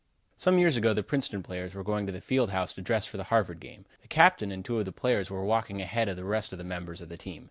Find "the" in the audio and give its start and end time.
0.95-1.03, 2.11-2.21, 3.17-3.25, 4.01-4.07, 4.85-4.91, 6.17-6.25, 6.57-6.65, 7.09-7.17